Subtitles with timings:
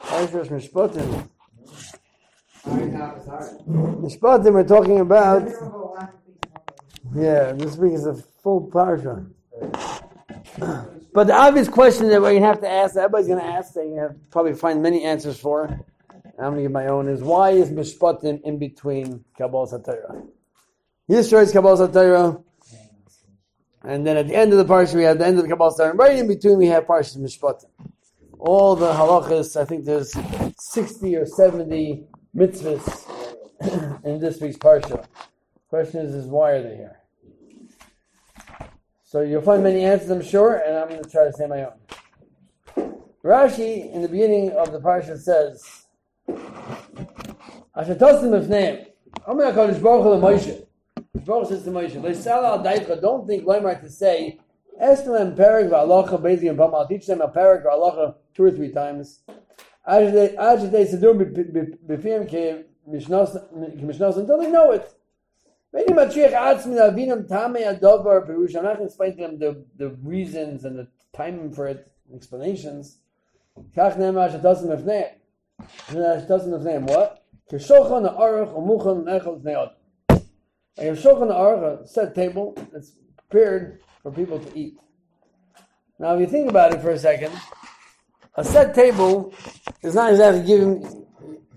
[0.00, 1.28] Parshas Mishpatim.
[2.66, 5.48] Mishpatim we're talking about.
[7.14, 9.26] Yeah, this week is a full parsha.
[11.12, 13.72] But the obvious question that we're going to have to ask, everybody's going to ask,
[13.72, 15.66] they have probably find many answers for.
[16.38, 20.26] I'm going to give my own, is why is Mishpatim in between Kabbalas HaTorah?
[21.08, 22.42] He destroys Kabbalas HaTorah.
[23.82, 25.78] And then at the end of the parsha, we have the end of the Kabbalas
[25.78, 25.96] HaTorah.
[25.98, 27.70] Right in between, we have Parshas Mishpatim.
[28.38, 30.14] All the halachas, I think there's
[30.58, 32.04] 60 or 70
[32.36, 33.06] mitzvahs
[34.04, 35.06] in this week's parsha.
[35.68, 37.00] Question is, is why are they here?
[39.04, 41.64] So you'll find many answers, I'm sure, and I'm going to try to say my
[41.64, 42.92] own.
[43.24, 45.86] Rashi, in the beginning of the parsha, says,
[46.28, 48.86] "Ashatosim b'fneim."
[49.26, 50.66] Amar Hakadosh Baruch Hu Moshe.
[51.24, 54.38] Baruch says to Moshe, "Leisala al Don't think Leimar to say,
[54.80, 59.20] "Estem perek v'alacha bezim and I'll teach them a perek v'alacha two or three times.
[59.88, 60.32] Until they
[64.50, 64.92] know it.
[65.74, 66.36] I'm not going
[68.76, 72.98] to explain to them the, the reasons and the time for it, explanations.
[73.54, 73.96] What?
[77.50, 79.70] Kishochan aruch umuchan nechel neod.
[80.78, 84.76] A shochan aruch, set table that's prepared for people to eat.
[85.98, 87.32] Now, if you think about it for a second,
[88.36, 89.32] a set table
[89.82, 91.06] is not exactly giving.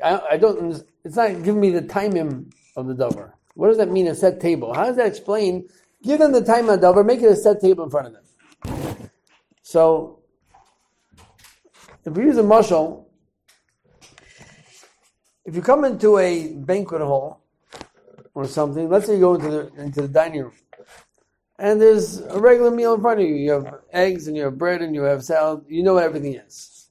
[0.04, 0.84] I, I don't.
[1.04, 3.36] It's not giving me the timing of the dover.
[3.56, 4.74] What does that mean, a set table?
[4.74, 5.68] How does that explain?
[6.02, 8.14] Give them the time of the dover, make it a set table in front of
[8.14, 9.10] them.
[9.62, 10.20] So,
[12.06, 13.06] if we use a mushal,
[15.46, 17.44] if you come into a banquet hall
[18.34, 20.54] or something, let's say you go into the into the dining room,
[21.60, 23.36] and there's a regular meal in front of you.
[23.36, 25.66] You have eggs and you have bread and you have salad.
[25.68, 26.90] You know what everything is.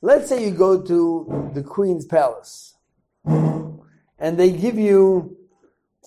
[0.00, 2.74] Let's say you go to the Queen's Palace,
[3.24, 5.36] and they give you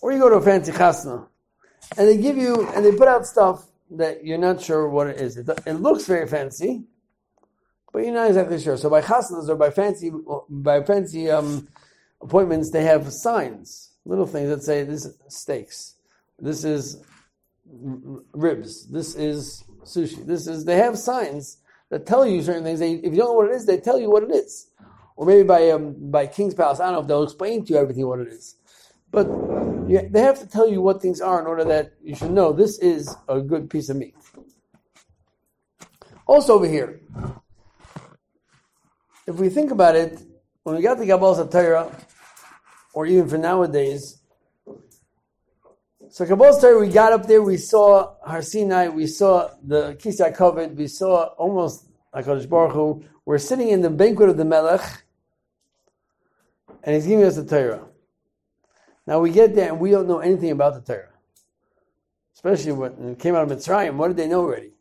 [0.02, 1.26] or you go to a fancy chasna,
[1.98, 5.20] and they give you, and they put out stuff that you're not sure what it
[5.20, 5.38] is.
[5.38, 6.84] It, it looks very fancy,
[7.92, 8.78] but you're not exactly sure.
[8.78, 10.12] So by chasnas or by fancy,
[10.50, 11.68] by fancy um,
[12.22, 15.96] appointments, they have signs, little things that say this is steaks,
[16.38, 17.02] this is
[17.66, 20.66] ribs, this is sushi, this is.
[20.66, 21.58] They have signs
[21.90, 22.80] that tell you certain things.
[22.80, 24.68] They, if you don't know what it is, they tell you what it is.
[25.16, 27.80] Or maybe by um, by King's Palace, I don't know if they'll explain to you
[27.80, 28.56] everything what it is.
[29.12, 29.28] But
[29.88, 32.52] you, they have to tell you what things are in order that you should know
[32.52, 34.16] this is a good piece of meat.
[36.28, 37.00] Also over here,
[39.28, 40.20] if we think about it,
[40.64, 42.04] when we got the Kabbalas HaTorah,
[42.94, 44.22] or even for nowadays,
[46.10, 50.36] so Kabbalas HaTorah, we got up there, we saw Har Sinai, we saw the Kisai
[50.36, 53.04] Kovet, we saw almost like Baruch Hu.
[53.26, 55.04] We're sitting in the banquet of the Melech,
[56.84, 57.86] and he's giving us the Torah.
[59.08, 61.10] Now we get there and we don't know anything about the Torah.
[62.34, 64.72] Especially when it came out of Mitzrayim, what did they know already?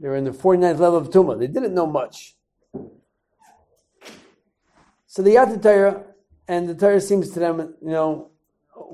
[0.00, 1.38] They were in the 49th level of Tumah.
[1.38, 2.36] They didn't know much.
[5.06, 6.04] So they got the Torah,
[6.48, 8.30] and the Torah seems to them, you know,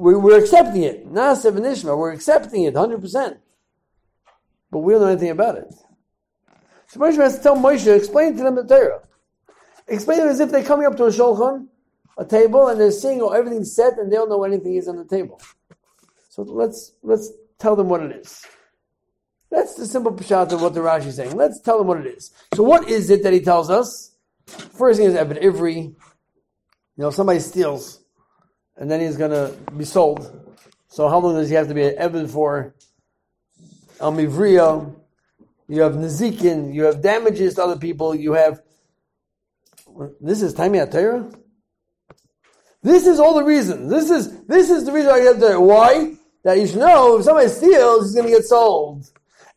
[0.00, 1.06] we, we're accepting it.
[1.12, 3.38] Naaseh V'nishma, we're accepting it 100%.
[4.70, 5.74] But we don't know anything about it.
[6.88, 9.02] So Moshe has to tell Moshe, explain to them the Torah.
[9.86, 11.68] Explain it as if they're coming up to a shulchan
[12.16, 14.96] a table and they're seeing oh, everything's set and they don't know anything is on
[14.96, 15.40] the table.
[16.28, 18.44] So let's let's tell them what it is.
[19.50, 21.36] That's the simple pshat of what the Rashi is saying.
[21.36, 22.30] Let's tell them what it is.
[22.54, 24.14] So what is it that he tells us?
[24.46, 25.76] First thing is Ebed Ivri.
[25.84, 25.96] You
[26.96, 28.00] know, somebody steals
[28.80, 30.36] and then he's going to be sold.
[30.88, 32.74] So how long does he have to be an Ebed for?
[34.00, 34.96] Um, Amivriya.
[35.68, 36.74] You have Nazikin.
[36.74, 38.14] You have damages to other people.
[38.14, 38.60] You have.
[40.20, 41.30] This is Taamei Torah?
[42.82, 43.88] This is all the reason.
[43.88, 45.60] This is this is the reason why I get there.
[45.60, 46.14] Why?
[46.42, 49.10] That you should know if somebody steals, he's going to get sold,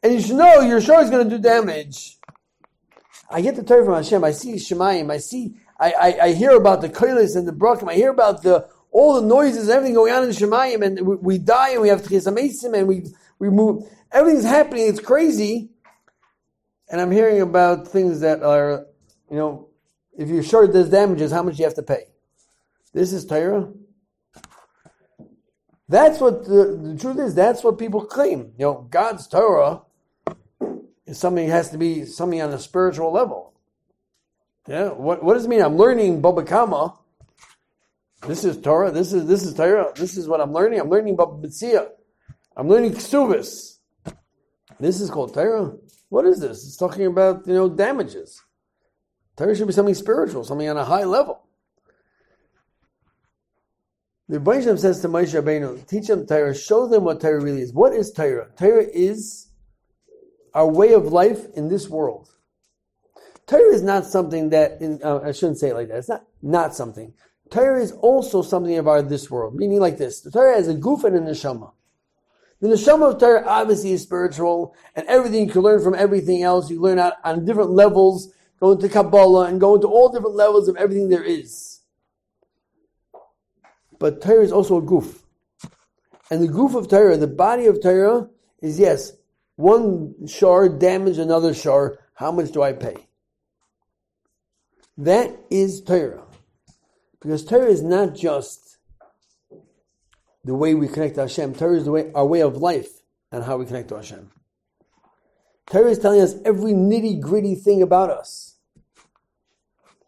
[0.04, 2.18] and you should know you're sure he's going to do damage.
[3.32, 4.22] I get the Torah from Hashem.
[4.24, 5.10] I see Shemayim.
[5.10, 5.56] I see.
[5.80, 7.90] I, I, I hear about the koilis and the brokim.
[7.90, 11.38] I hear about the all the noises, everything going on in Shemayim, and we, we
[11.40, 13.08] die and we have Tchisamesim and we
[13.40, 13.84] we move.
[14.12, 14.88] Everything's happening.
[14.88, 15.72] It's crazy,
[16.90, 18.86] and I'm hearing about things that are,
[19.30, 19.68] you know,
[20.16, 22.06] if you're sure there's damages, how much you have to pay.
[22.94, 23.74] This is Torah.
[25.90, 27.36] That's what the, the, truth is.
[27.36, 28.54] That's what people claim.
[28.58, 29.82] You know, God's Torah
[31.06, 33.54] is something has to be something on a spiritual level.
[34.68, 34.90] Yeah.
[34.90, 35.62] What, what does it mean?
[35.62, 36.94] I'm learning Baba Kama.
[38.28, 38.92] This is Torah.
[38.92, 39.92] This is this is Torah.
[39.96, 40.80] This is what I'm learning.
[40.80, 41.90] I'm learning about B'tzia.
[42.56, 43.80] I'm learning Ksuvis.
[44.80, 45.74] This is called Torah.
[46.10, 46.66] What is this?
[46.66, 48.42] It's talking about you know damages.
[49.36, 51.42] Torah should be something spiritual, something on a high level.
[54.30, 57.74] The Rebbeinu says to Moshe Rabbeinu, teach them Torah, show them what Torah really is.
[57.74, 58.50] What is Torah?
[58.58, 59.50] Torah is
[60.54, 62.30] our way of life in this world.
[63.48, 66.24] Torah is not something that, in, uh, I shouldn't say it like that, it's not
[66.42, 67.14] not something.
[67.50, 70.22] Torah is also something about this world, meaning like this.
[70.22, 71.72] The Torah has a goof and a neshama.
[72.62, 76.70] The neshama of Torah obviously is spiritual, and everything you can learn from everything else.
[76.70, 80.68] You learn out on different levels, go into Kabbalah, and go into all different levels
[80.68, 81.82] of everything there is.
[84.00, 85.24] But Torah is also a goof.
[86.32, 88.30] And the goof of Torah, the body of Torah,
[88.62, 89.14] is yes,
[89.56, 91.98] one shard damaged another shard.
[92.14, 92.96] How much do I pay?
[94.98, 96.24] That is Torah.
[97.24, 98.78] Because Torah is not just
[100.44, 101.56] the way we connect to Hashem.
[101.56, 102.90] Torah is the way, our way of life
[103.32, 104.30] and how we connect to Hashem.
[105.72, 108.58] Torah is telling us every nitty gritty thing about us.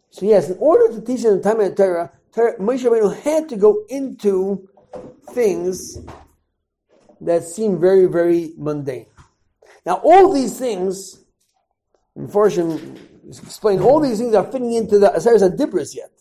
[0.09, 3.47] So yes, in order to teach them the time of Torah, Torah Moshe Rabbeinu had
[3.49, 4.67] to go into
[5.31, 5.99] things
[7.21, 9.05] that seem very, very mundane.
[9.85, 11.23] Now, all these things,
[12.15, 16.11] unfortunately, explain, all these things are fitting into the Aseres Dibris yet.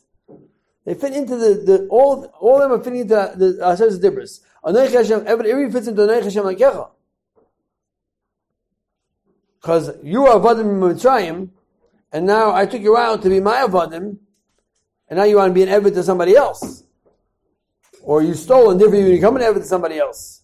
[0.85, 4.11] They fit into the, the all all of them are fitting into the Aseret uh,
[4.11, 4.41] Dibris.
[4.65, 6.91] Anoich Hashem, every fits into Anoich Hashem like Lakecha.
[9.61, 11.49] Because you are Avadim Mitzrayim,
[12.13, 14.19] and now I took you out to be my Avadim,
[15.09, 16.83] and now you want to be an Evid to somebody else.
[18.03, 20.43] Or you stole and therefore you become an Evid to somebody else.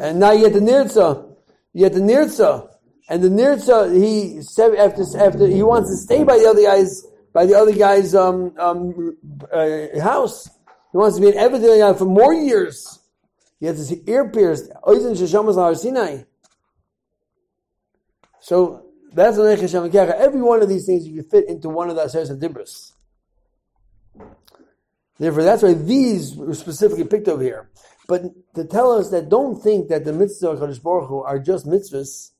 [0.00, 1.36] And now you get the Nirtza.
[1.72, 2.68] You get the Nirtza.
[3.08, 7.06] And the Nirtza, he said after, after he wants to stay by the other guys
[7.32, 9.16] by the other guy's um, um,
[9.52, 10.48] uh, house.
[10.92, 12.98] He wants to be an Eved for more years.
[13.60, 14.70] He has his ear pierced.
[18.40, 22.30] So that's Every one of these things you can fit into one of the Aseres
[22.30, 22.92] and Dibris.
[25.18, 27.70] Therefore, that's why these were specifically picked over here.
[28.06, 28.22] But
[28.54, 32.30] to tell us that don't think that the mitzvahs of Baruch Hu are just mitzvahs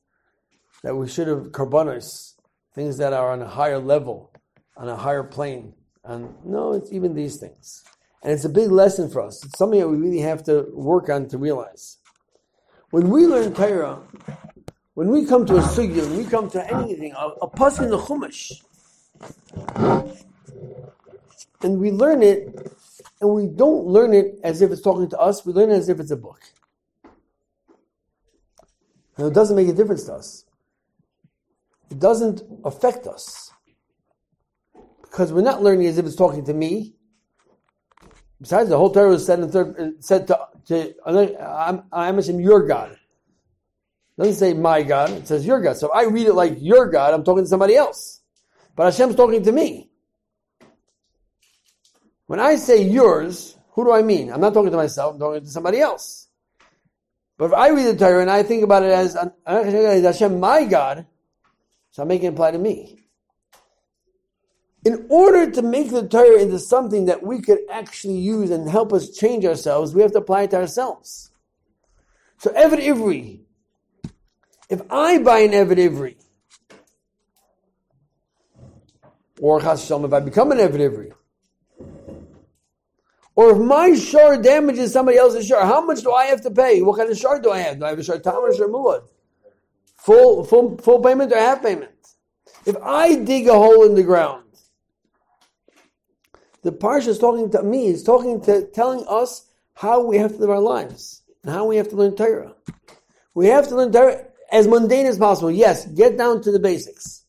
[0.81, 2.35] that we should have karbanos,
[2.73, 4.31] things that are on a higher level
[4.79, 5.73] on a higher plane.
[6.05, 7.83] And no, it's even these things.
[8.23, 9.43] And it's a big lesson for us.
[9.45, 11.97] It's something that we really have to work on to realize.
[12.89, 14.01] When we learn Torah,
[14.95, 17.99] when we come to a sugya, when we come to anything, a, a in the
[17.99, 18.63] Chumash,
[21.61, 22.75] and we learn it,
[23.21, 25.89] and we don't learn it as if it's talking to us, we learn it as
[25.89, 26.41] if it's a book.
[29.17, 30.45] And it doesn't make a difference to us.
[31.91, 33.51] It doesn't affect us
[35.09, 36.95] because we're not learning as if it's talking to me.
[38.41, 42.15] Besides, the whole Torah was said in third, uh, said to, to uh, I'm, I'm
[42.15, 42.91] Hashem, your God.
[42.91, 42.97] It
[44.17, 45.77] doesn't say my God, it says your God.
[45.77, 48.21] So I read it like your God, I'm talking to somebody else.
[48.75, 49.89] But Hashem's talking to me.
[52.27, 54.31] When I say yours, who do I mean?
[54.31, 56.27] I'm not talking to myself, I'm talking to somebody else.
[57.37, 61.05] But if I read the Torah and I think about it as Hashem, my God,
[61.91, 62.99] so I'm making it apply to me
[64.85, 68.93] in order to make the Torah into something that we could actually use and help
[68.93, 71.31] us change ourselves, we have to apply it to ourselves.
[72.37, 73.41] So Eved Ivri,
[74.69, 76.15] if I buy an Eved Ivri,
[79.41, 81.11] or Chashem, if I become an Eved Ivri,
[83.35, 86.81] or if my shar damages somebody else's shar, how much do I have to pay?
[86.81, 87.79] What kind of shar do I have?
[87.79, 89.03] Do I have a shar tam or shar muad?
[89.97, 91.91] Full, full, full payment or half payment?
[92.65, 94.48] If I dig a hole in the ground,
[96.63, 97.87] the parsha is talking to me.
[97.87, 101.77] It's talking to telling us how we have to live our lives and how we
[101.77, 102.53] have to learn Torah.
[103.33, 105.51] We have to learn Torah as mundane as possible.
[105.51, 107.23] Yes, get down to the basics.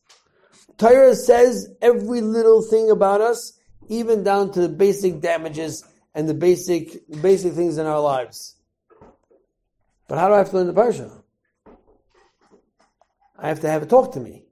[0.77, 3.53] Torah says every little thing about us,
[3.87, 8.55] even down to the basic damages and the basic basic things in our lives.
[10.07, 11.21] But how do I have to learn the parsha?
[13.37, 14.43] I have to have it talk to me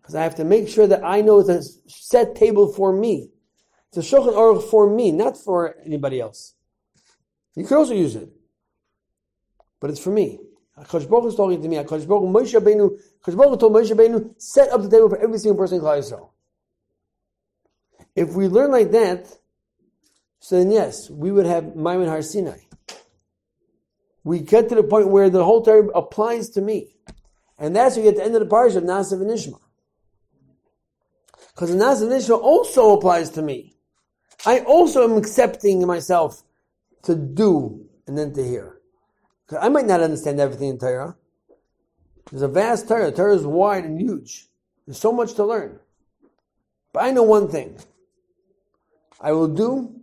[0.00, 3.30] because I have to make sure that I know a set table for me.
[3.88, 6.54] It's a Shulchan Aruch for me, not for anybody else.
[7.54, 8.28] You could also use it,
[9.80, 10.38] but it's for me.
[10.78, 11.76] Hakadosh Baruch is talking to me.
[11.76, 12.98] Hakadosh Baruch Moshe Rabbeinu.
[13.24, 15.98] Hakadosh Baruch told Moshe Rabbeinu set up the table for every single person in Klal
[15.98, 16.30] Yisrael.
[18.14, 19.26] If we learn like that,
[20.40, 22.58] so then yes, we would have Maamad Har Sinai.
[24.22, 26.96] We get to the point where the whole Torah applies to me,
[27.58, 29.60] and that's where we get to the end of the parish of Naaseh V'nishma.
[31.54, 33.75] Because the Naaseh V'nishma also applies to me.
[34.46, 36.44] I also am accepting myself
[37.02, 38.78] to do and then to hear.
[39.60, 41.16] I might not understand everything in Torah.
[42.30, 43.10] There's a vast Torah.
[43.10, 44.48] Torah is wide and huge.
[44.86, 45.80] There's so much to learn.
[46.92, 47.78] But I know one thing.
[49.20, 50.00] I will do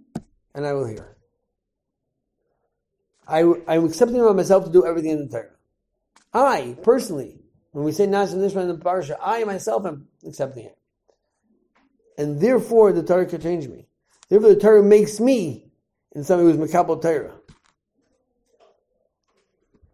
[0.54, 1.16] and I will hear.
[3.28, 5.56] I, I'm accepting myself to do everything in the Torah.
[6.34, 7.40] I, personally,
[7.72, 10.78] when we say Naaseh V'nishma in the Parsha, I myself am accepting it.
[12.18, 13.88] And therefore the Torah can change me.
[14.34, 15.70] Therefore the Torah makes me
[16.14, 17.36] in somebody who's Makabal Torah.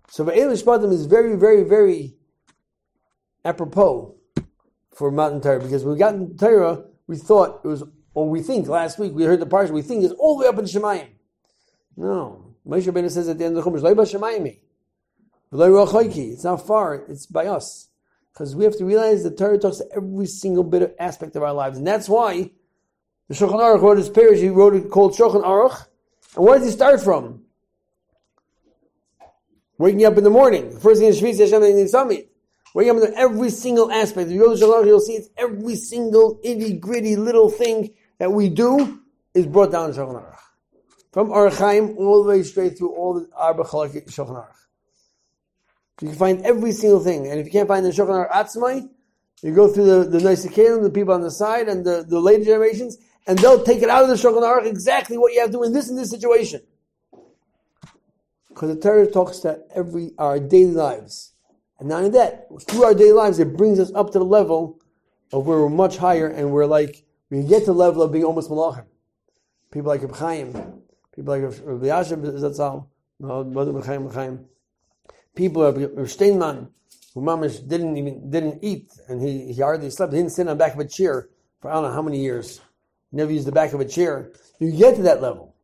[0.07, 2.15] So Ve'el Shpatim is very, very, very
[3.43, 4.15] apropos
[4.95, 8.41] for Matan Torah because when we got in Torah, we thought it was, or we
[8.41, 10.63] think last week we heard the parsha, we think it's all the way up in
[10.63, 11.09] Shemayim.
[11.97, 14.57] No, Moshe Rabbeinu says at the end of the Chumash,
[16.15, 17.89] It's not far; it's by us.
[18.31, 21.43] Because we have to realize the Torah talks to every single bit of aspect of
[21.43, 22.51] our lives, and that's why
[23.29, 24.39] the Shulchan Aruch wrote his parish.
[24.39, 25.85] He wrote it called Shulchan Aruch,
[26.35, 27.43] and where does he start from?
[29.77, 32.29] Waking up in the morning, the first thing in Shvitz Hashem in summit.
[32.75, 34.27] Waking up in every single aspect.
[34.27, 38.31] If you go to Shalom, you'll see it's every single itty gritty little thing that
[38.31, 38.99] we do
[39.33, 40.35] is brought down in Shulchan Aruch.
[41.11, 44.55] From Aruch all the way straight through all the Arba Chalak Shulchan Aruch.
[46.01, 47.27] You can find every single thing.
[47.27, 48.89] And if you can't find the Shulchan Aruch Atzmai,
[49.41, 52.43] you go through the, the Nisakelim, the people on the side, and the, the later
[52.43, 55.57] generations, and they'll take it out of the Shulchan Aruch exactly what you have to
[55.57, 56.61] do in this and this situation.
[58.49, 61.33] Because the Torah talks to every our daily lives.
[61.79, 64.79] And not only that, through our daily lives, it brings us up to the level
[65.31, 68.25] of where we're much higher and we're like, we get to the level of being
[68.25, 68.85] almost malachim.
[69.71, 70.51] People like Reb Chaim,
[71.15, 72.87] people like Rabbi Yashem Zatzal,
[73.19, 74.45] Mother Chaim Chaim.
[75.35, 76.69] People like Reb Steinman,
[77.13, 80.11] who mamish didn't even didn't eat and he, he hardly slept.
[80.11, 81.29] He didn't sit on the back of a chair
[81.61, 82.61] for I don't know how many years.
[83.11, 84.31] Never use the back of a chair.
[84.59, 85.55] You get to that level.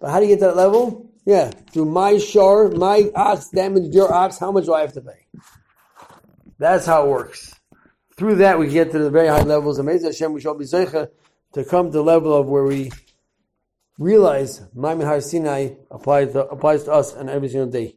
[0.00, 1.10] But how do you get to that level?
[1.26, 5.00] Yeah, through my shore, my ox damaged your ox, how much do I have to
[5.00, 5.26] pay?
[6.58, 7.54] That's how it works.
[8.16, 9.78] Through that, we get to the very high levels.
[9.78, 11.08] Amazing Hashem, we shall be zeicha
[11.54, 12.92] to come to the level of where we
[13.98, 17.96] realize Maamad Har Sinai applies to, applies to us on every single day.